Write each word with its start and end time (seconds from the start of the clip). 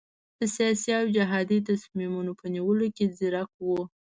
د 0.39 0.41
سیاسي 0.55 0.89
او 0.99 1.05
جهادي 1.15 1.59
تصمیمونو 1.69 2.31
په 2.39 2.45
نیولو 2.55 2.87
کې 2.95 3.05
ځیرک 3.17 3.51
وو. 3.65 3.81